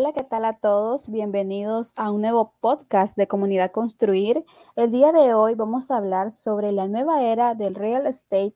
[0.00, 1.10] Hola, ¿qué tal a todos?
[1.10, 4.46] Bienvenidos a un nuevo podcast de Comunidad Construir.
[4.74, 8.54] El día de hoy vamos a hablar sobre la nueva era del real estate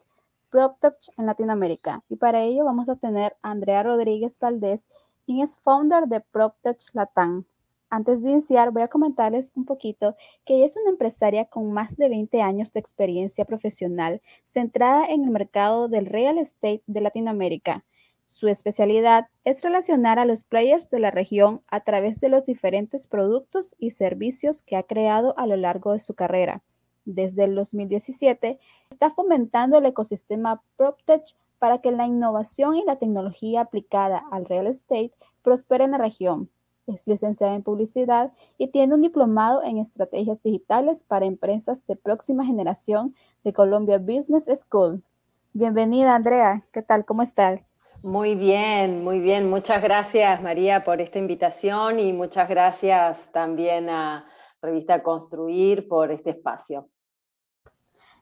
[0.49, 2.03] PropTouch en Latinoamérica.
[2.09, 4.89] Y para ello vamos a tener a Andrea Rodríguez Valdés,
[5.27, 7.45] quien es founder de PropTouch Latam.
[7.91, 10.17] Antes de iniciar, voy a comentarles un poquito
[10.47, 15.25] que ella es una empresaria con más de 20 años de experiencia profesional centrada en
[15.25, 17.85] el mercado del real estate de Latinoamérica
[18.27, 23.07] su especialidad es relacionar a los players de la región a través de los diferentes
[23.07, 26.63] productos y servicios que ha creado a lo largo de su carrera.
[27.05, 28.59] Desde el 2017
[28.91, 34.67] está fomentando el ecosistema PropTech para que la innovación y la tecnología aplicada al real
[34.67, 35.13] estate
[35.43, 36.51] prospere en la región.
[36.87, 42.45] Es licenciada en publicidad y tiene un diplomado en estrategias digitales para empresas de próxima
[42.45, 45.03] generación de Columbia Business School.
[45.53, 46.67] Bienvenida, Andrea.
[46.73, 47.05] ¿Qué tal?
[47.05, 47.61] ¿Cómo estás?
[48.05, 49.49] Muy bien, muy bien.
[49.49, 54.27] Muchas gracias, María, por esta invitación y muchas gracias también a
[54.61, 56.91] Revista Construir por este espacio.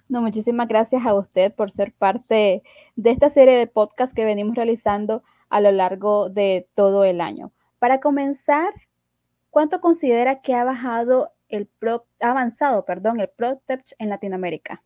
[0.08, 2.62] No, muchísimas gracias a usted por ser parte
[2.94, 7.50] de esta serie de podcasts que venimos realizando a lo largo de todo el año.
[7.80, 8.72] Para comenzar,
[9.50, 14.84] ¿cuánto considera que ha bajado el pro, ha avanzado, perdón, el ProTech en Latinoamérica?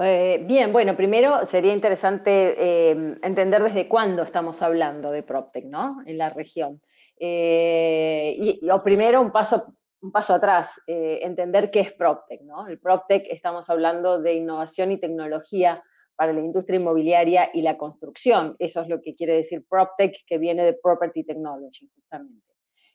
[0.00, 6.02] Eh, bien, bueno, primero sería interesante em, entender desde cuándo estamos hablando de PropTech, ¿no?
[6.06, 6.80] En la región.
[7.18, 12.68] Eh, y, o primero un paso, un paso atrás, eh, entender qué es PropTech, ¿no?
[12.68, 15.82] El PropTech estamos hablando de innovación y tecnología
[16.14, 18.54] para la industria inmobiliaria y la construcción.
[18.58, 22.44] Eso es lo que quiere decir PropTech, que viene de Property Technology, justamente.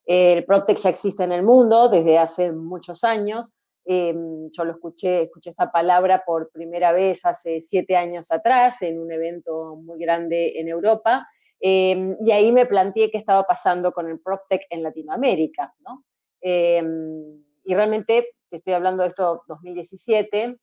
[0.05, 3.53] El PropTech ya existe en el mundo desde hace muchos años.
[3.85, 8.99] Em, yo lo escuché, escuché esta palabra por primera vez hace siete años atrás en
[8.99, 11.27] un evento muy grande en Europa.
[11.59, 16.05] Em, y ahí me planteé qué estaba pasando con el PropTech en Latinoamérica, ¿no?
[16.41, 20.57] Em, y realmente, te estoy hablando de esto 2017,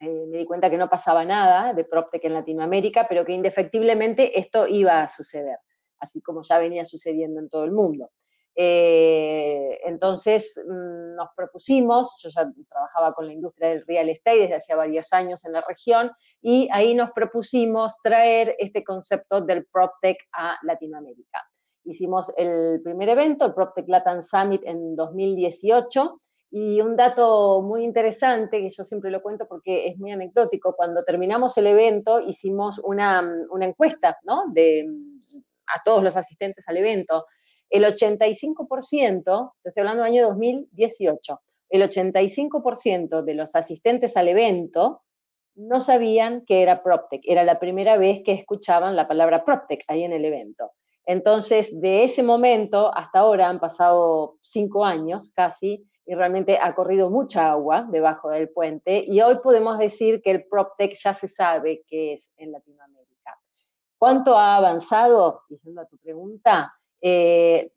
[0.00, 4.38] eh, me di cuenta que no pasaba nada de PropTech en Latinoamérica, pero que indefectiblemente
[4.38, 5.58] esto iba a suceder,
[6.00, 8.10] así como ya venía sucediendo en todo el mundo.
[8.56, 14.54] Eh, entonces mm, nos propusimos, yo ya trabajaba con la industria del real estate desde
[14.54, 20.18] hace varios años en la región, y ahí nos propusimos traer este concepto del PropTech
[20.32, 21.42] a Latinoamérica.
[21.84, 26.20] Hicimos el primer evento, el PropTech Latin Summit en 2018,
[26.56, 31.02] y un dato muy interesante, que yo siempre lo cuento porque es muy anecdótico, cuando
[31.02, 34.44] terminamos el evento hicimos una, una encuesta ¿no?
[34.52, 34.86] de,
[35.66, 37.26] a todos los asistentes al evento,
[37.70, 45.02] el 85%, estoy hablando del año 2018, el 85% de los asistentes al evento
[45.56, 47.22] no sabían que era PropTech.
[47.24, 50.72] Era la primera vez que escuchaban la palabra PropTech ahí en el evento.
[51.06, 57.10] Entonces, de ese momento hasta ahora han pasado cinco años casi y realmente ha corrido
[57.10, 61.82] mucha agua debajo del puente y hoy podemos decir que el PropTech ya se sabe
[61.88, 63.38] qué es en Latinoamérica.
[63.98, 65.40] ¿Cuánto ha avanzado?
[65.48, 66.74] Diciendo a tu pregunta,
[67.06, 67.70] eh,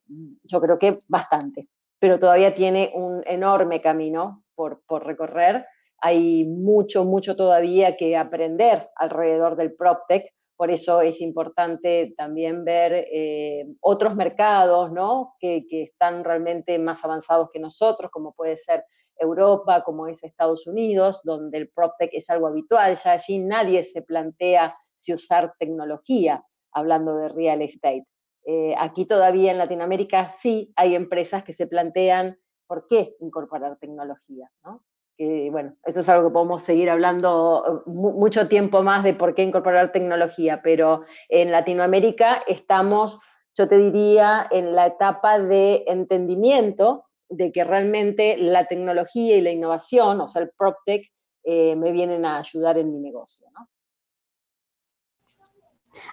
[0.43, 1.67] yo creo que bastante,
[1.99, 5.65] pero todavía tiene un enorme camino por, recorrer.
[5.99, 12.93] Hay mucho, mucho todavía que aprender alrededor del PropTech, por eso es importante también ver
[13.11, 15.35] eh, otros mercados ¿no?
[15.41, 18.85] que, que, están realmente más avanzados que nosotros, como puede ser
[19.19, 24.03] Europa, como es Estados Unidos, donde el PropTech es algo habitual, ya allí nadie se
[24.03, 28.05] plantea si usar tecnología, hablando de real estate.
[28.49, 34.49] Eh, aquí todavía en Latinoamérica sí hay empresas que se plantean por qué incorporar tecnología,
[34.63, 34.85] ¿no?
[35.17, 39.43] Que, bueno, eso es algo que podemos seguir hablando mucho tiempo más de por qué
[39.43, 43.19] incorporar tecnología, pero en Latinoamérica estamos,
[43.53, 49.51] yo te diría, en la etapa de entendimiento de que realmente la tecnología y la
[49.51, 51.11] innovación, o sea, el PropTech,
[51.43, 53.67] eh, me vienen a ayudar en mi negocio, ¿no?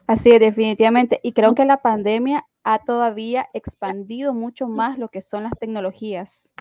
[0.06, 1.20] Así es, definitivamente.
[1.22, 6.52] Y creo que la pandemia ha todavía expandido mucho más lo que son las tecnologías.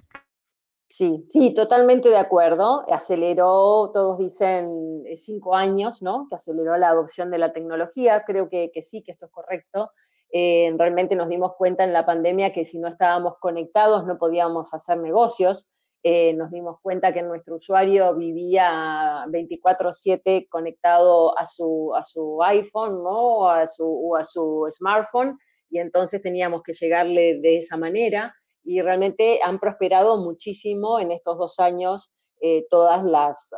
[0.90, 2.86] Sí, sí, totalmente de acuerdo.
[2.88, 6.28] Aceleró, todos dicen eh, cinco años, ¿no?
[6.30, 8.24] Que aceleró la adopción de la tecnología.
[8.28, 9.90] Creo que, sí, que esto es correcto.
[10.32, 14.72] Eh, realmente nos dimos cuenta en la pandemia que si no estábamos conectados no podíamos
[14.74, 15.68] hacer negocios.
[16.06, 23.04] Eh, nos dimos cuenta que nuestro usuario vivía 24/7 conectado a su, a su iPhone
[23.04, 23.38] ¿no?
[23.38, 25.38] o, a su, a su smartphone
[25.70, 28.36] y entonces teníamos que llegarle de esa manera
[28.66, 32.12] y realmente han prosperado muchísimo en estos dos años
[32.42, 33.52] eh, todas las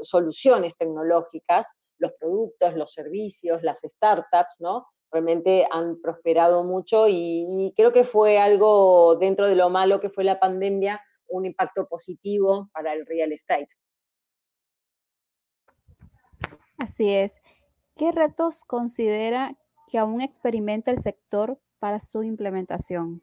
[0.00, 4.86] soluciones tecnológicas, los productos, los servicios, las startups, ¿no?
[5.14, 10.24] realmente han prosperado mucho y, creo que fue algo dentro de lo malo que fue
[10.24, 13.68] la pandemia, un impacto positivo para el real estate.
[16.78, 17.40] Así es.
[17.96, 19.56] ¿Qué retos considera
[19.88, 23.22] que aún experimenta el sector para su implementación?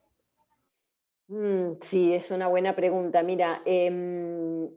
[1.27, 3.23] Mm, sí, es una buena pregunta.
[3.23, 4.69] Mira, em,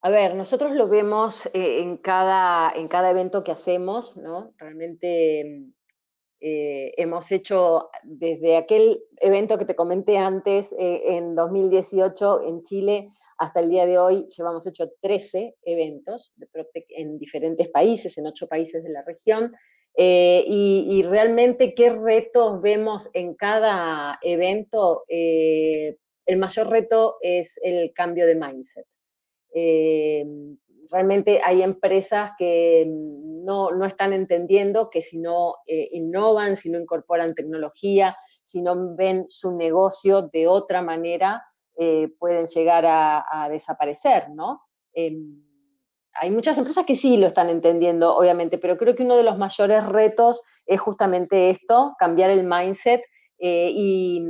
[0.00, 4.52] a ver, nosotros lo vemos eh, en, cada, en cada evento que hacemos, ¿no?
[4.58, 5.72] Realmente
[6.44, 13.10] eh, hemos hecho desde aquel evento que te comenté antes, eh, en 2018 en Chile,
[13.38, 16.48] hasta el día de hoy llevamos hecho 13 eventos de
[16.88, 19.52] en diferentes países, en ocho países de la región.
[19.96, 25.04] Eh, y, realmente qué retos vemos en cada evento.
[25.08, 28.86] el mayor reto es el cambio de mindset.
[30.92, 37.34] Realmente hay empresas que no, están entendiendo que si no eh, innovan, si no incorporan
[37.34, 41.42] tecnología, si no ven su negocio de otra manera,
[41.78, 44.60] eh, pueden llegar a, desaparecer, ¿no?
[44.92, 45.42] Em,
[46.12, 49.38] hay muchas empresas que sí lo están entendiendo, obviamente, pero creo que uno de los
[49.38, 53.00] mayores retos es justamente esto, cambiar el mindset
[53.44, 54.22] eh, y,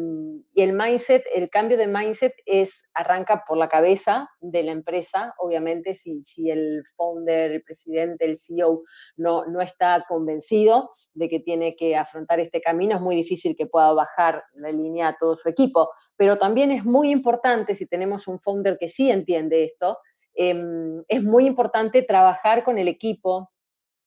[0.55, 5.94] el mindset, el cambio de mindset es, arranca por la cabeza de la empresa, obviamente
[5.94, 8.82] si, si el founder, el presidente, el CEO
[9.17, 13.67] no, no está convencido de que tiene que afrontar este camino, es muy difícil que
[13.67, 18.26] pueda bajar la línea a todo su equipo, pero también es muy importante si tenemos
[18.29, 19.99] un founder que sí entiende esto,
[20.35, 23.52] em, es muy importante trabajar con el equipo,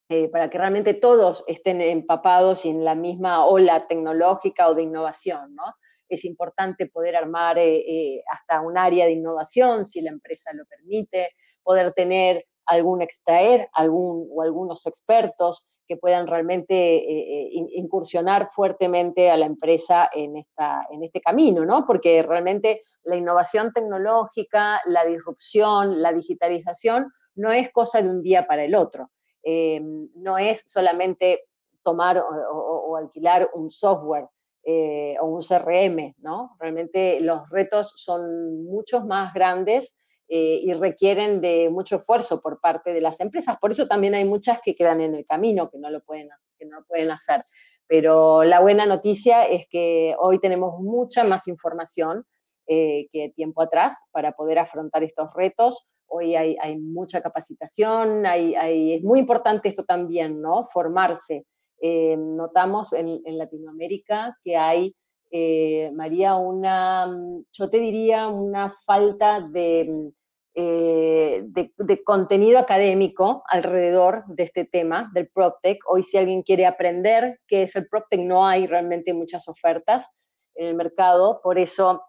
[0.07, 4.84] eh, para que realmente todos estén empapados y en la misma ola tecnológica o de
[4.84, 5.63] innovación, ¿no?
[6.07, 10.63] Es importante poder armar eh, eh, hasta un área de innovación, si la empresa lo
[10.66, 11.30] permite,
[11.63, 19.46] poder tener algún extraer, algún o algunos expertos que puedan realmente incursionar fuertemente a la
[19.46, 21.86] empresa en, esta, en este camino, ¿no?
[21.86, 28.48] Porque realmente la innovación tecnológica, la disrupción, la digitalización no es cosa de un día
[28.48, 29.12] para el otro.
[29.48, 29.80] Eh,
[30.16, 31.44] no es solamente
[31.84, 34.28] tomar o, alquilar un software
[34.64, 36.56] eh, o un CRM, ¿no?
[36.60, 42.92] Realmente los retos son muchos más grandes eh, y requieren de mucho esfuerzo por parte
[42.92, 43.58] de las empresas.
[43.62, 46.66] Por eso también hay muchas que quedan en el camino, que no lo pueden, que
[46.66, 47.44] no lo pueden hacer.
[47.86, 52.26] Pero la buena noticia es que hoy tenemos mucha más información
[52.68, 59.70] que tiempo atrás para poder afrontar estos retos hoy hay, mucha capacitación, es muy importante
[59.70, 60.66] esto también, ¿no?
[60.66, 61.46] Formarse.
[61.82, 64.96] Eh, notamos en, Latinoamérica que hay,
[65.32, 67.06] eh, María, una,
[67.52, 75.28] yo te diría, una falta eh, de, de, contenido académico alrededor de este tema del
[75.28, 75.80] PropTech.
[75.90, 80.10] Hoy si alguien quiere aprender qué es el PropTech, no hay realmente muchas ofertas
[80.56, 82.02] en el mercado, por eso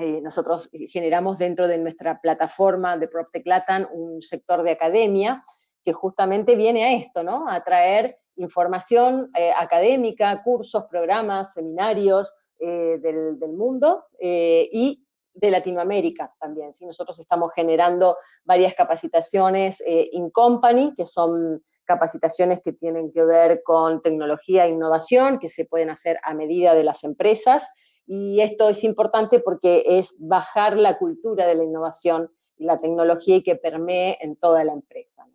[0.00, 5.44] eh, nosotros generamos dentro de nuestra plataforma de PropTech Latam un sector de academia
[5.84, 7.46] que justamente viene a esto, ¿no?
[7.46, 16.72] A traer información eh, académica, cursos, programas, seminarios eh, del, mundo y de Latinoamérica también.
[16.72, 16.86] ¿sí?
[16.86, 24.00] Nosotros estamos generando varias capacitaciones in company, que son capacitaciones que tienen que ver con
[24.00, 27.68] tecnología e innovación, que se pueden hacer a medida de las empresas
[28.06, 33.36] y esto es importante porque es bajar la cultura de la innovación y la tecnología
[33.36, 35.26] y que permee en toda la empresa.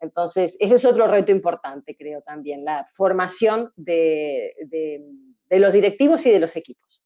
[0.00, 6.30] Entonces, ese es otro reto importante, creo también, la formación de, de, los directivos y
[6.30, 7.02] de los equipos.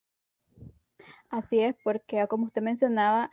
[1.30, 3.30] Así es, porque como usted mencionaba,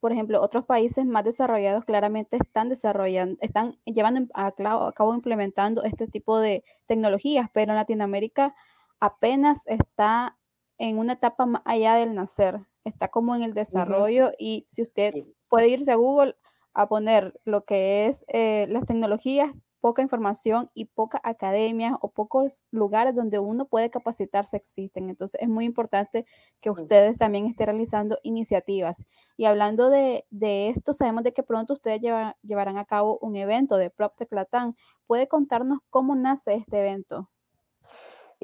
[0.00, 6.06] por ejemplo, otros países más desarrollados claramente están desarrollando, están llevando a cabo implementando este
[6.06, 8.54] tipo de tecnologías, pero en Latinoamérica
[9.00, 10.36] apenas está
[10.78, 15.14] en una etapa más allá del nacer, está como en el desarrollo y si usted
[15.48, 16.36] puede irse a Google
[16.74, 19.52] a poner lo que es eh, las tecnologías,
[19.84, 25.10] poca información y poca academia o pocos lugares donde uno puede capacitarse existen.
[25.10, 26.24] Entonces es muy importante
[26.62, 29.04] que ustedes también estén realizando iniciativas.
[29.36, 33.90] Y hablando de, esto, sabemos de que pronto ustedes llevarán a cabo un evento de
[33.90, 34.74] PropTech Latam.
[35.06, 37.28] ¿Puede contarnos cómo nace este evento?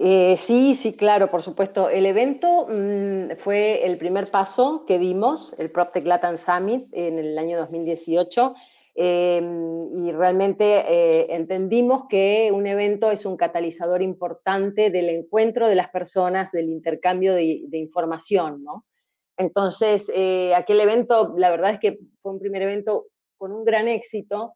[0.03, 1.91] Eh, sí, sí, claro, por supuesto.
[1.91, 7.37] El evento mm, fue el primer paso que dimos, el PropTech Latin Summit, en el
[7.39, 8.55] año 2018.
[8.95, 15.75] Em, y realmente eh, entendimos que un evento es un catalizador importante del encuentro de
[15.75, 18.87] las personas, del intercambio de, información, ¿no?
[19.37, 23.87] Entonces, eh, aquel evento, la verdad es que fue un primer evento con un gran
[23.87, 24.55] éxito,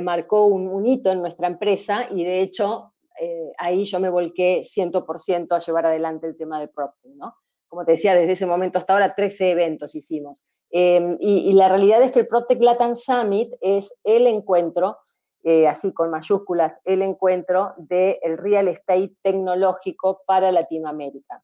[0.00, 5.52] marcó un, hito en nuestra empresa y de hecho eh, ahí yo me volqué 100%
[5.52, 7.12] a llevar adelante el tema de PropTech.
[7.68, 10.42] Como te decía, desde ese momento hasta ahora 13 eventos hicimos.
[10.70, 14.98] Em, y, la realidad es que el PropTech Latin Summit es el encuentro,
[15.44, 21.42] eh, así con mayúsculas, el encuentro del real estate tecnológico para Latinoamérica.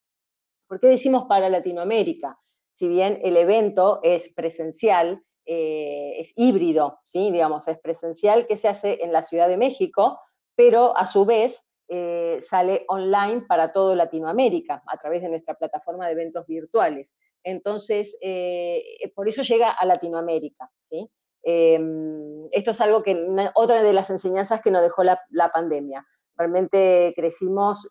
[0.66, 2.38] ¿Por qué decimos para Latinoamérica?
[2.72, 7.30] Si bien el evento es presencial, eh, es híbrido, ¿sí?
[7.30, 10.20] digamos, es presencial que se hace en la Ciudad de México,
[10.58, 16.06] pero a su vez eh, sale online para todo Latinoamérica a través de nuestra plataforma
[16.06, 17.14] de eventos virtuales.
[17.44, 18.82] Entonces, eh,
[19.14, 20.68] por eso llega a Latinoamérica.
[20.80, 21.08] ¿sí?
[21.44, 23.16] Em, esto es algo que,
[23.54, 26.04] otra de las enseñanzas que nos dejó la, la pandemia.
[26.36, 27.88] Realmente crecimos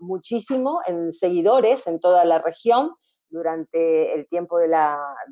[0.00, 2.90] muchísimo en seguidores en toda la región,
[3.32, 4.70] durante el tiempo de,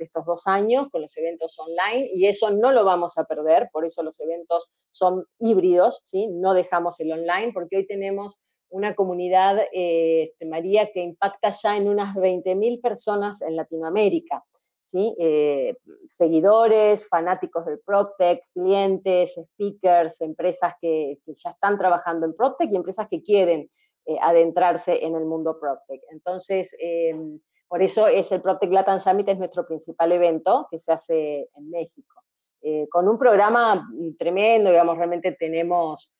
[0.00, 3.85] estos dos años con los eventos online y eso no lo vamos a perder, por
[3.85, 6.28] eso los eventos son híbridos, ¿sí?
[6.28, 8.38] no dejamos el online porque hoy tenemos
[8.71, 14.45] una comunidad, este, María, que impacta ya en unas 20.000 personas en Latinoamérica.
[14.85, 15.14] ¿sí?
[15.19, 15.76] Eh,
[16.09, 23.09] seguidores, fanáticos del PropTech, clientes, speakers, empresas que, ya están trabajando en PropTech y empresas
[23.09, 23.71] que quieren
[24.07, 26.00] eh, adentrarse en el mundo PropTech.
[26.11, 30.90] Entonces, em, por eso es el PropTech Latin Summit, es nuestro principal evento que se
[30.90, 32.20] hace en México.
[32.62, 36.12] Eh, con un programa tremendo, digamos, realmente tenemos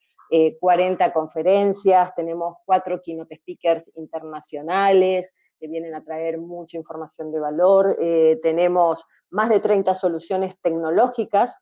[0.61, 7.41] 40 eh, conferencias, tenemos cuatro keynote speakers internacionales que vienen a traer mucha información de
[7.41, 11.59] valor, eh, tenemos más de 30 soluciones tecnológicas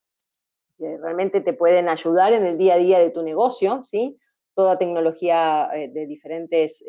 [0.77, 4.19] que realmente te pueden ayudar en el día a día de tu negocio, ¿sí?
[4.53, 6.84] Toda tecnología de diferentes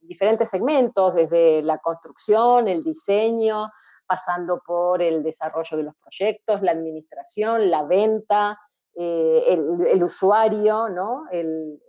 [0.00, 3.70] diferentes segmentos, desde la construcción, el diseño,
[4.06, 8.58] pasando por el desarrollo de los proyectos, la administración, la venta,
[8.96, 11.24] eh, el, usuario, ¿no?
[11.30, 11.80] El,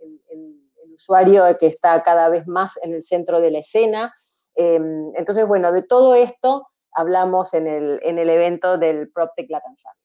[0.94, 4.14] usuario que está cada vez más en el centro de la escena.
[4.54, 10.01] Em, entonces, bueno, de todo esto hablamos en el, en evento del PropTech Latin Summit.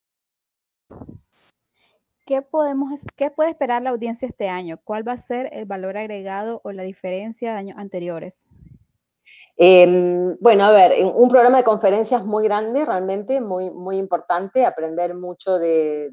[2.28, 4.78] ¿Qué, podemos, ¿Qué puede esperar la audiencia este año?
[4.84, 8.46] ¿Cuál va a ser el valor agregado o la diferencia de años anteriores?
[9.56, 15.16] Em, bueno, a ver, un programa de conferencias muy grande, realmente muy, muy importante, aprender
[15.16, 16.12] mucho de,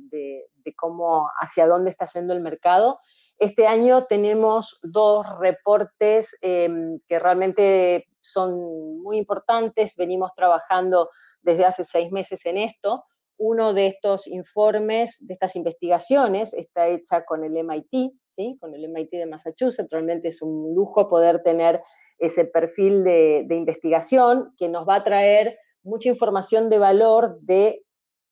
[0.76, 3.00] cómo, hacia dónde está yendo el mercado.
[3.36, 11.10] Este año tenemos dos reportes em, que realmente son muy importantes, venimos trabajando
[11.42, 13.04] desde hace seis meses en esto.
[13.36, 18.56] Uno de estos informes, de estas investigaciones, está hecha con el MIT, ¿sí?
[18.60, 19.90] con el MIT de Massachusetts.
[19.90, 21.82] Realmente es un lujo poder tener
[22.18, 27.84] ese perfil de, investigación que nos va a traer mucha información de valor de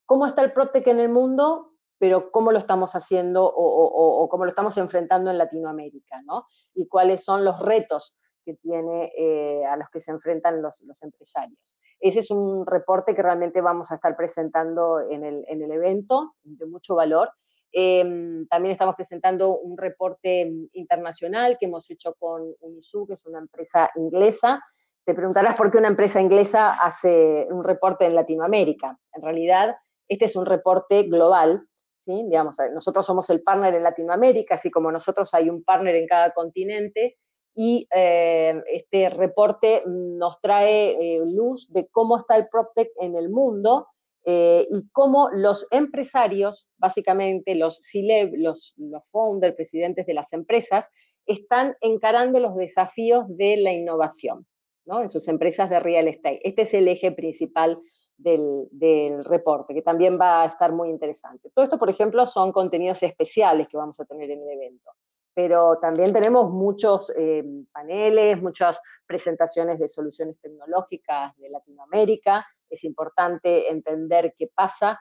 [0.06, 4.48] cómo está el PropTech en el mundo, pero cómo lo estamos haciendo o, cómo lo
[4.48, 6.46] estamos enfrentando en Latinoamérica, ¿no?
[6.74, 11.02] Y cuáles son los retos que tiene, eh, a los que se enfrentan los, los
[11.02, 11.76] empresarios.
[12.00, 16.34] Ese es un reporte que realmente vamos a estar presentando en el, en el evento,
[16.42, 17.30] de mucho valor.
[17.72, 23.38] Em, también estamos presentando un reporte internacional que hemos hecho con Unisu, que es una
[23.38, 24.62] empresa inglesa.
[25.04, 28.98] Te preguntarás por qué una empresa inglesa hace un reporte en Latinoamérica.
[29.14, 29.74] En realidad,
[30.06, 31.66] este es un reporte global.
[31.96, 32.24] ¿sí?
[32.28, 36.32] Digamos, nosotros somos el partner en Latinoamérica, así como nosotros hay un partner en cada
[36.32, 37.16] continente
[37.54, 43.28] y eh, este reporte nos trae eh, luz de cómo está el PropTech en el
[43.28, 43.88] mundo
[44.24, 50.90] eh, y cómo los empresarios, básicamente los C-Level, los, los founders, presidentes de las empresas,
[51.26, 54.46] están encarando los desafíos de la innovación
[54.86, 55.02] ¿no?
[55.02, 56.40] en sus empresas de real estate.
[56.44, 57.78] Este es el eje principal
[58.16, 61.50] del, del, reporte, que también va a estar muy interesante.
[61.54, 64.92] Todo esto, por ejemplo, son contenidos especiales que vamos a tener en el evento
[65.34, 72.46] pero también tenemos muchos eh, paneles, muchas presentaciones de soluciones tecnológicas de Latinoamérica.
[72.68, 75.00] Es importante entender qué pasa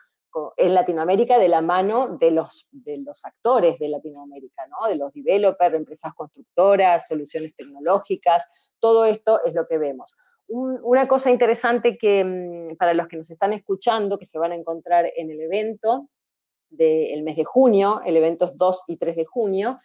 [0.57, 4.87] en Latinoamérica de la mano de los, de los actores de Latinoamérica, ¿no?
[4.87, 10.13] de los developers, empresas constructoras, soluciones tecnológicas, todo esto es lo que vemos.
[10.47, 14.55] una cosa interesante que mm, para los que nos están escuchando, que se van a
[14.55, 16.09] encontrar en el evento
[16.69, 19.79] del mes de junio, el evento es 2 y 3 de junio,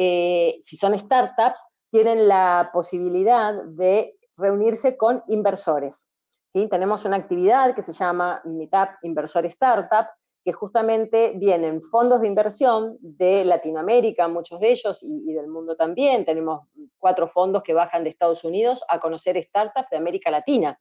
[0.00, 6.08] eh, si son startups, tienen la posibilidad de reunirse con inversores.
[6.50, 6.68] ¿sí?
[6.68, 10.06] Tenemos una actividad que se llama Meetup Inversor Startup,
[10.44, 16.24] que justamente vienen fondos de inversión de Latinoamérica, muchos de ellos, y, del mundo también.
[16.24, 20.78] Tenemos cuatro fondos que bajan de Estados Unidos a conocer startups de América Latina.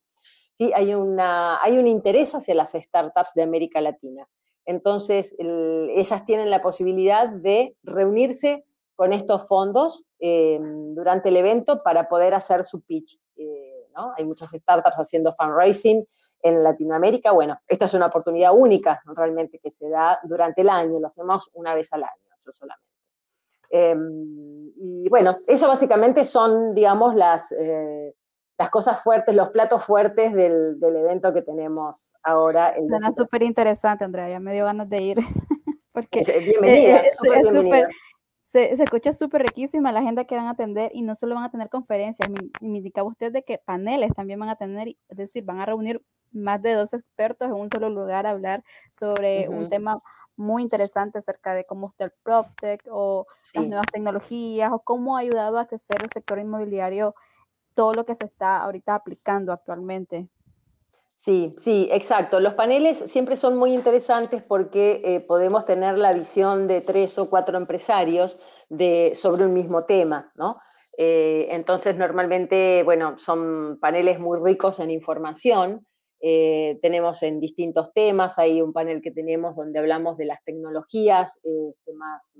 [0.54, 0.72] ¿sí?
[0.76, 4.28] Hay, una, hay un interés hacia las startups de América Latina.
[4.64, 8.64] Entonces, ellas tienen la posibilidad de reunirse
[8.98, 13.22] con estos fondos eh, durante el evento para poder hacer su pitch.
[13.96, 14.12] ¿no?
[14.18, 16.06] Hay muchas startups haciendo fundraising
[16.42, 17.32] en Latinoamérica.
[17.32, 21.50] Bueno, esta es una oportunidad única realmente que se da durante el año, lo hacemos
[21.54, 22.86] una vez al año, eso solamente.
[23.70, 28.14] Em, y bueno, eso básicamente son, digamos, las, eh,
[28.58, 32.74] las cosas fuertes, los platos fuertes del, del evento que tenemos ahora.
[32.88, 35.18] Suena súper interesante, Andrea, ya me dio ganas de ir.
[35.92, 37.90] Porque bienvenida, eh, super bienvenida.
[38.48, 41.44] Se, se, escucha súper riquísima la agenda que van a atender y no solo van
[41.44, 45.18] a tener conferencias, me, me indicaba usted de que paneles también van a tener, es
[45.18, 46.02] decir, van a reunir
[46.32, 49.58] más de dos expertos en un solo lugar a hablar sobre uh -huh.
[49.58, 49.98] un tema
[50.36, 53.58] muy interesante acerca de cómo está el PropTech o sí.
[53.58, 57.16] las nuevas tecnologías o cómo ha ayudado a crecer el sector inmobiliario,
[57.74, 60.30] todo lo que se está ahorita aplicando actualmente.
[61.20, 62.40] Sí, sí, exacto.
[62.40, 67.28] Los paneles siempre son muy interesantes porque eh, podemos tener la visión de tres o
[67.28, 68.38] cuatro empresarios
[69.14, 70.60] sobre un mismo tema, ¿no?
[70.96, 75.88] Eh, entonces, normalmente, bueno, son paneles muy ricos en información
[76.20, 81.40] eh, tenemos en distintos temas, hay un panel que tenemos donde hablamos de las tecnologías
[81.96, 82.36] más,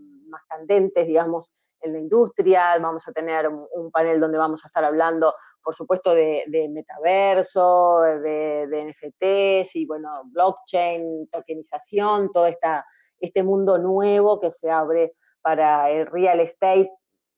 [0.50, 5.32] candentes, digamos, en la industria, vamos a tener un panel donde vamos a estar hablando,
[5.68, 12.86] por supuesto, de, metaverso, de, de, NFTs y, bueno, blockchain, tokenización, todo esta,
[13.20, 16.90] este mundo nuevo que se abre para el real estate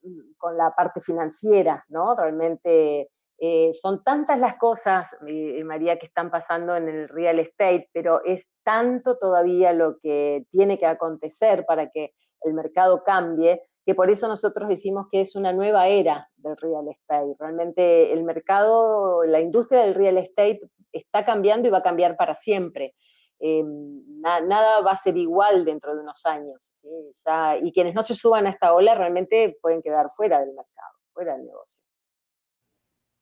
[0.04, 2.16] mm, con la parte financiera, ¿no?
[2.16, 3.10] Realmente
[3.40, 8.24] eh, son tantas las cosas, eh, María, que están pasando en el real estate, pero
[8.24, 14.12] es tanto todavía lo que tiene que acontecer para que el mercado cambie, que por
[14.12, 17.34] eso nosotros decimos que es una nueva era del real estate.
[17.40, 22.36] Realmente el mercado, la industria del real estate está cambiando y va a cambiar para
[22.36, 22.94] siempre.
[23.40, 26.72] Eh, na, nada va a ser igual dentro de unos años.
[27.64, 31.34] y quienes no se suban a esta ola realmente pueden quedar fuera del mercado, fuera
[31.36, 31.84] del negocio.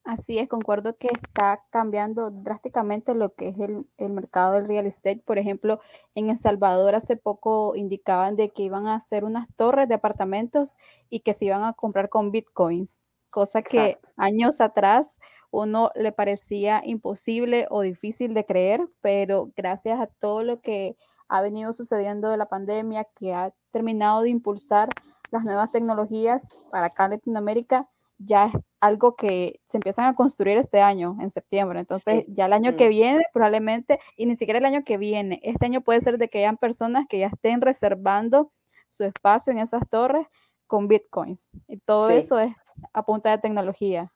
[0.07, 4.85] Así es, concuerdo que está cambiando drásticamente lo que es el, el, mercado del real
[4.85, 5.21] estate.
[5.25, 5.81] Por ejemplo,
[6.15, 10.77] en El Salvador hace poco indicaban de que iban a hacer unas torres de apartamentos
[11.09, 14.09] y que se iban a comprar con bitcoins, cosa que Exacto.
[14.15, 15.19] años atrás
[15.51, 20.95] uno le parecía imposible o difícil de creer, pero gracias a todo lo que
[21.27, 24.87] ha venido sucediendo de la pandemia, que ha terminado de impulsar
[25.31, 30.81] las nuevas tecnologías para acá en Latinoamérica, ya algo que se empiezan a construir este
[30.81, 31.79] año, en septiembre.
[31.79, 32.33] Entonces, sí.
[32.33, 32.75] ya el año mm.
[32.75, 36.29] que viene, probablemente, y ni siquiera el año que viene, este año puede ser de
[36.29, 38.51] que hayan personas que ya estén reservando
[38.87, 40.27] su espacio en esas torres
[40.67, 41.49] con bitcoins.
[41.67, 42.15] Y todo sí.
[42.15, 42.53] eso es
[42.93, 44.11] a punta de tecnología.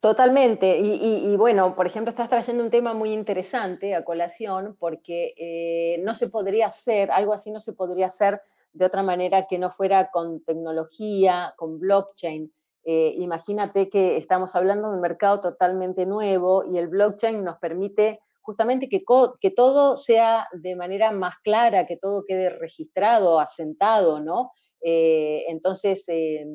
[0.00, 0.78] Totalmente.
[0.78, 5.34] Y, y, y, bueno, por ejemplo, estás trayendo un tema muy interesante a colación porque
[5.36, 8.40] eh, no se podría hacer, algo así no se podría hacer
[8.72, 12.50] de otra manera que no fuera con tecnología, con blockchain.
[12.84, 18.20] Eh, imagínate que estamos hablando de un mercado totalmente nuevo y el blockchain nos permite
[18.40, 19.04] justamente que,
[19.40, 24.52] que todo sea de manera más clara, que todo quede registrado, asentado, ¿no?
[24.82, 26.46] Eh, entonces, eh,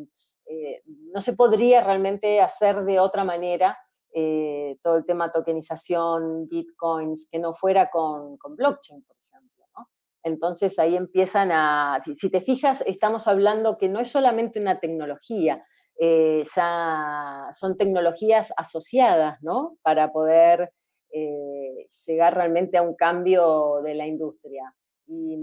[0.48, 3.78] eh, no se podría realmente hacer de otra manera
[4.14, 9.90] eh, todo el tema tokenización, bitcoins, que no fuera con, con blockchain, por ejemplo, ¿no?
[10.24, 15.66] Entonces ahí empiezan a, si te fijas, estamos hablando que no es solamente una tecnología,
[15.98, 19.78] eh, ya son tecnologías asociadas, ¿no?
[19.82, 20.74] Para poder
[21.12, 24.74] eh, llegar realmente a un cambio de la industria.
[25.08, 25.38] Y,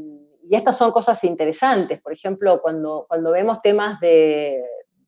[0.51, 4.61] estas son cosas interesantes, por ejemplo, cuando, cuando vemos temas de,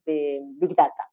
[0.07, 1.11] Big Data.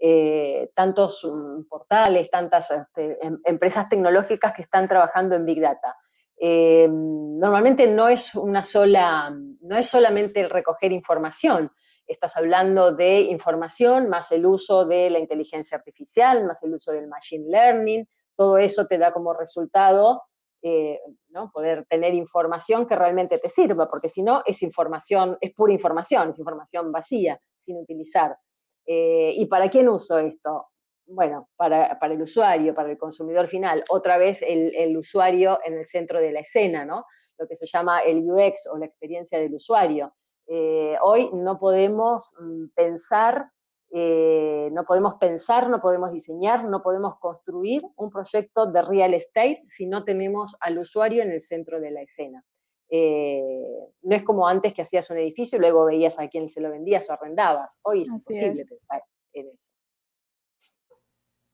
[0.00, 5.96] Eh, tantos um, portales, tantas este, em, empresas tecnológicas que están trabajando en Big Data.
[6.40, 11.70] Eh, normalmente no es una sola, no es solamente recoger información,
[12.08, 17.06] estás hablando de información más el uso de la inteligencia artificial, más el uso del
[17.06, 20.22] machine learning, todo eso te da como resultado
[20.60, 21.52] eh, ¿no?
[21.52, 26.30] poder tener información que realmente te sirva, porque si no es información, es pura información,
[26.30, 28.36] es información vacía, sin utilizar.
[28.84, 30.66] Eh, ¿Y para quién uso esto?
[31.06, 33.84] Bueno, para, para, el usuario, para el consumidor final.
[33.90, 37.04] Otra vez el, el, usuario en el centro de la escena, ¿no?
[37.38, 40.12] Lo que se llama el UX o la experiencia del usuario.
[40.48, 43.50] Eh, hoy no podemos mm, pensar,
[43.90, 49.62] eh, no podemos pensar, no podemos diseñar, no podemos construir un proyecto de real estate
[49.66, 52.42] si no tenemos al usuario en el centro de la escena.
[52.90, 56.62] Eh, no es como antes que hacías un edificio y luego veías a quién se
[56.62, 57.78] lo vendías o arrendabas.
[57.82, 58.68] Hoy es Así imposible es.
[58.68, 59.02] pensar
[59.34, 59.72] en eso.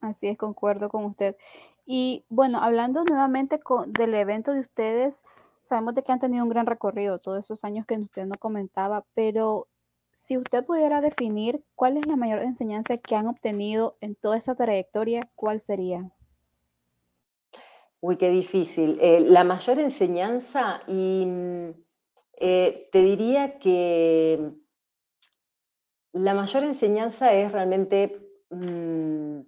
[0.00, 1.36] Así es, concuerdo con usted.
[1.84, 5.20] Y bueno, hablando nuevamente con, del evento de ustedes,
[5.64, 9.04] sabemos de que han tenido un gran recorrido todos esos años que usted nos comentaba,
[9.14, 9.66] pero
[10.12, 14.54] si usted pudiera definir cuál es la mayor enseñanza que han obtenido en toda esa
[14.54, 16.08] trayectoria, ¿cuál sería?
[18.00, 18.98] Uy, qué difícil.
[19.00, 21.70] Eh, la mayor enseñanza, y mm,
[22.36, 24.52] eh, te diría que
[26.12, 29.40] la mayor enseñanza es realmente mm,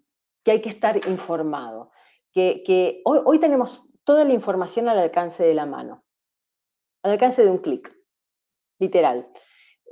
[0.42, 1.90] que hay que estar informado,
[2.32, 6.04] que, hoy, tenemos toda la información al alcance de la mano,
[7.06, 7.96] al alcance de un clic,
[8.80, 9.28] literal.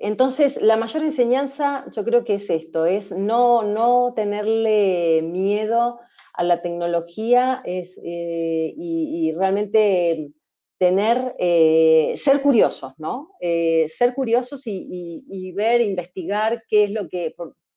[0.00, 6.00] Entonces, la mayor enseñanza yo creo que es esto, es no, no tenerle miedo
[6.32, 10.32] a la tecnología es, eh, y, realmente
[10.76, 13.30] tener, eh, ser curiosos, ¿no?
[13.40, 17.32] Eh, ser curiosos y, ver, investigar qué es, lo que,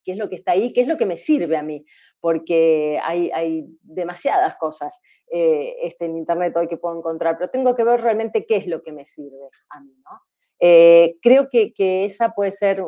[0.07, 1.85] qué es lo que está ahí, qué es lo que me sirve a mí,
[2.21, 7.83] porque hay, hay demasiadas cosas este, en Internet hoy que puedo encontrar, pero tengo que
[7.83, 10.21] ver realmente qué es lo que me sirve a mí, ¿no?
[11.21, 12.81] creo que, que, esa puede ser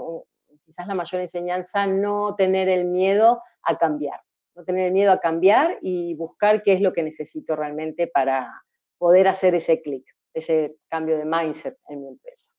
[0.63, 4.21] quizás la mayor enseñanza, no tener el miedo a cambiar
[4.59, 8.51] no tener miedo a cambiar y buscar qué es lo que necesito realmente para
[8.97, 12.51] poder hacer ese clic, ese cambio de mindset en mi empresa.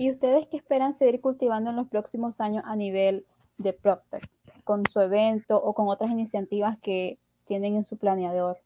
[0.00, 3.26] ¿Y ustedes qué esperan seguir cultivando en los próximos años a nivel
[3.58, 4.26] de PropTech,
[4.64, 8.56] con su evento o con otras iniciativas que tienen en su planeador?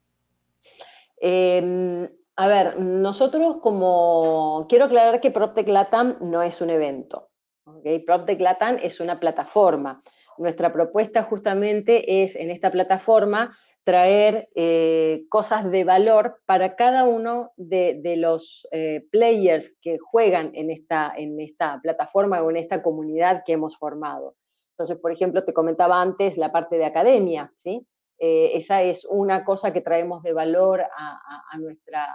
[1.17, 7.31] Em, a ver, nosotros como, quiero aclarar que PropTech Latam no es un evento.
[7.65, 7.99] ¿okay?
[7.99, 10.05] PropTech Latam es una plataforma
[10.39, 17.53] nuestra propuesta justamente es en esta plataforma traer eh, cosas de valor para cada uno
[17.57, 23.43] de, los eh, players que juegan en esta, en esta plataforma o en esta comunidad
[23.45, 24.37] que hemos formado.
[24.73, 27.87] Entonces, por ejemplo, te comentaba antes la parte de academia, ¿sí?
[28.19, 32.07] Eh, esa es una cosa que traemos de valor a, nuestra,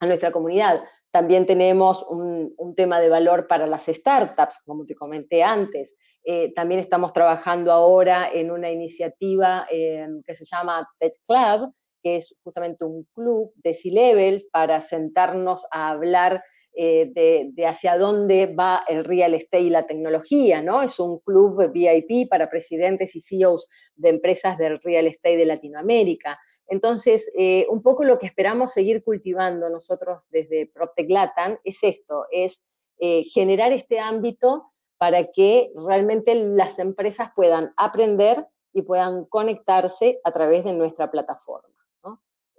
[0.00, 0.82] a nuestra comunidad.
[1.10, 5.96] También tenemos un, un, tema de valor para las startups, como te comenté antes.
[6.24, 12.16] Eh, también estamos trabajando ahora en una iniciativa eh, que se llama Tech Club, que
[12.16, 16.42] es justamente un club de C-Levels para sentarnos a hablar
[16.74, 20.82] eh, de, hacia dónde va el real estate y la tecnología, ¿no?
[20.82, 26.38] Es un club VIP para presidentes y CEOs de empresas del real estate de Latinoamérica.
[26.68, 27.30] Entonces,
[27.68, 32.62] un poco lo que esperamos seguir cultivando nosotros desde PropTech Latam es esto, es
[32.98, 34.71] generar este ámbito
[35.02, 41.74] para que realmente las empresas puedan aprender y puedan conectarse a través de nuestra plataforma.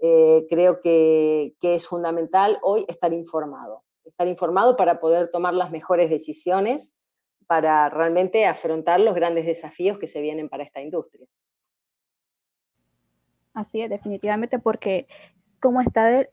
[0.01, 6.09] Eh, creo que, es fundamental hoy estar informado, estar informado para poder tomar las mejores
[6.09, 6.93] decisiones,
[7.47, 11.25] para realmente afrontar los grandes desafíos que se vienen para esta industria.
[13.53, 15.07] Así es, definitivamente, porque
[15.61, 16.27] como está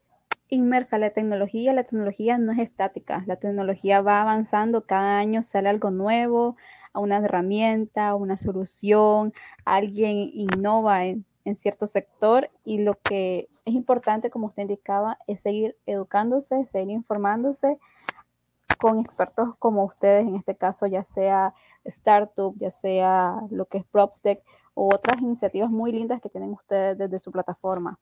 [0.51, 5.69] inmersa la tecnología, la tecnología no es estática, la tecnología va avanzando, cada año sale
[5.69, 6.57] algo nuevo,
[6.93, 9.33] una herramienta, una solución,
[9.65, 15.77] alguien innova en, cierto sector y lo que es importante, como usted indicaba, es seguir
[15.85, 17.77] educándose, seguir informándose
[18.79, 23.85] con expertos como ustedes, en este caso ya sea startup, ya sea lo que es
[23.85, 27.99] PropTech o otras iniciativas muy lindas que tienen ustedes desde su plataforma.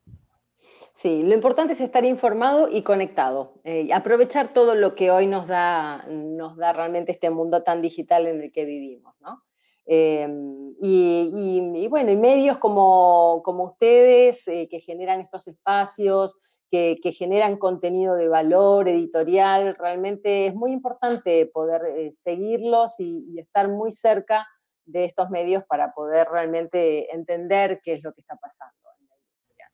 [0.95, 5.47] Sí, lo importante es estar informado y conectado, eh, aprovechar todo lo que hoy nos
[5.47, 9.45] da, nos da realmente este mundo tan digital en el que vivimos, ¿no?
[9.87, 16.37] Em, y, bueno, y medios como, como ustedes eh, que generan estos espacios,
[16.71, 23.39] que, generan contenido de valor editorial, realmente es muy importante poder eh, seguirlos y, y
[23.39, 24.47] estar muy cerca
[24.85, 28.88] de estos medios para poder realmente entender qué es lo que está pasando.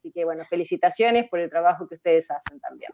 [0.04, 2.90] Así que bueno, felicitaciones por el trabajo que ustedes hacen también.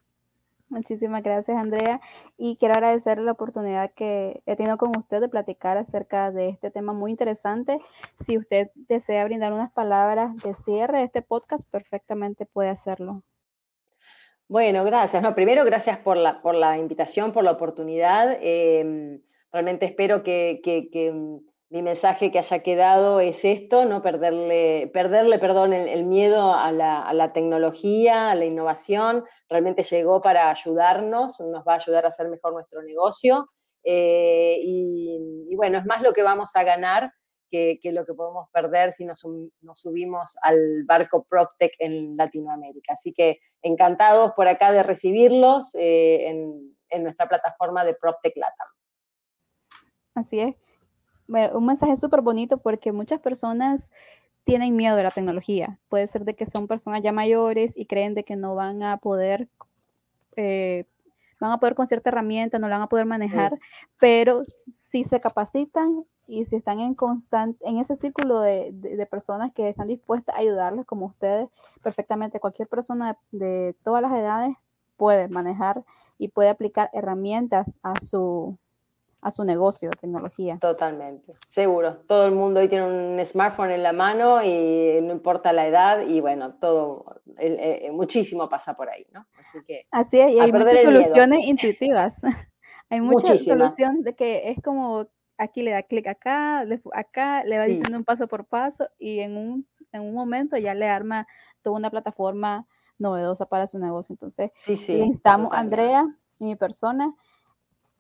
[0.68, 2.00] Muchísimas gracias, Andrea.
[2.38, 6.70] Y quiero agradecer la oportunidad que he tenido con usted de platicar acerca de este
[6.70, 7.80] tema muy interesante.
[8.14, 13.24] Si usted desea brindar unas palabras de cierre de este podcast, perfectamente puede hacerlo.
[14.46, 15.20] Bueno, gracias.
[15.20, 18.38] No, primero, gracias por la, por la invitación, por la oportunidad.
[18.40, 19.20] Em,
[19.50, 20.60] realmente espero que,
[21.70, 27.32] mi mensaje que haya quedado es esto, no perderle, perderle perdón, el, miedo a la,
[27.32, 29.24] tecnología, a la innovación.
[29.48, 33.48] Realmente llegó para ayudarnos, nos va a ayudar a hacer mejor nuestro negocio.
[33.84, 37.12] Eh, y, bueno, es más lo que vamos a ganar
[37.48, 39.20] que, lo que podemos perder si nos,
[39.74, 42.94] subimos al barco PropTech en Latinoamérica.
[42.94, 48.68] Así que encantados por acá de recibirlos eh, en, en nuestra plataforma de PropTech Latam.
[50.16, 50.69] Así es
[51.52, 53.90] un mensaje súper bonito porque muchas personas
[54.44, 55.78] tienen miedo de la tecnología.
[55.88, 58.96] Puede ser de que son personas ya mayores y creen de que no van a
[58.96, 59.48] poder
[60.36, 60.86] eh,
[61.40, 63.58] van a poder con cierta herramienta, no la van a poder manejar,
[63.98, 69.68] pero si se capacitan y si están en constante, en ese círculo de, personas que
[69.68, 71.48] están dispuestas a ayudarles como ustedes,
[71.82, 74.54] perfectamente cualquier persona de todas las edades
[74.96, 75.82] puede manejar
[76.18, 78.58] y puede aplicar herramientas a su,
[79.22, 80.58] a su negocio de tecnología.
[80.60, 81.98] Totalmente, seguro.
[82.06, 86.02] Todo el mundo hoy tiene un smartphone en la mano y no importa la edad
[86.02, 87.22] y bueno, todo,
[87.92, 89.26] muchísimo pasa por ahí, ¿no?
[89.38, 89.86] Así que...
[89.90, 92.20] Así es, y hay muchas soluciones intuitivas.
[92.90, 95.06] hay muchas soluciones de que es como
[95.40, 99.36] aquí le da clic acá, acá le va diciendo un paso por paso y en
[99.36, 101.26] un, en un momento ya le arma
[101.62, 102.66] toda una plataforma
[102.98, 104.12] novedosa para su negocio.
[104.12, 106.06] Entonces, sí, sí, necesitamos, Andrea
[106.38, 107.14] y mi persona,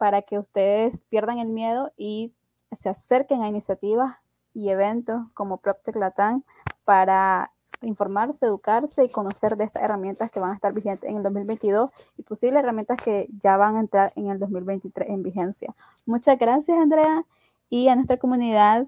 [0.00, 2.32] para que ustedes pierdan el miedo y
[2.72, 4.16] se acerquen a iniciativas
[4.54, 6.42] y eventos como PropTech Latam
[6.84, 11.22] para informarse, educarse y conocer de estas herramientas que van a estar vigentes en el
[11.22, 15.74] 2022 y posibles herramientas que ya van a entrar en el 2023 en vigencia.
[16.06, 17.26] Muchas gracias, Andrea,
[17.68, 18.86] y a nuestra comunidad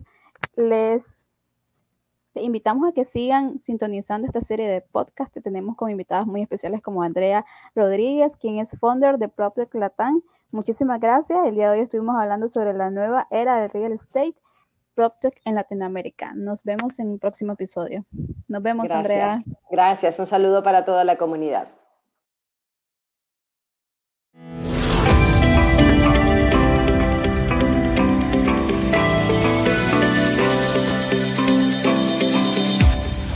[0.57, 1.19] les
[2.37, 6.81] invitamos a que sigan sintonizando esta serie de podcasts que tenemos con invitados muy especiales
[6.81, 7.45] como Andrea
[7.75, 11.39] Rodríguez, quien es founder de PropTech Latam Muchísimas gracias.
[11.47, 14.35] El día de hoy estuvimos hablando sobre la nueva era del real estate,
[14.95, 16.35] PropTech en Latinoamérica.
[16.35, 18.05] Nos vemos en un próximo episodio.
[18.49, 18.91] Nos vemos.
[18.91, 19.43] Andrea.
[19.71, 20.19] Gracias.
[20.19, 21.69] Un saludo para toda la comunidad.